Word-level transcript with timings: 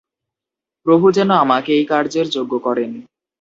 প্রভু 0.85 1.05
যেন 1.11 1.29
আমাকে 1.35 1.71
এই 1.73 1.85
কার্যের 1.85 2.27
যোগ্য 2.29 2.53
করেন। 2.59 2.91